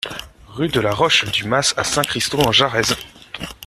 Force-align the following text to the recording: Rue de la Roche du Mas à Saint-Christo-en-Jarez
Rue 0.47 0.69
de 0.69 0.79
la 0.79 0.95
Roche 0.95 1.25
du 1.31 1.43
Mas 1.43 1.75
à 1.77 1.83
Saint-Christo-en-Jarez 1.83 2.95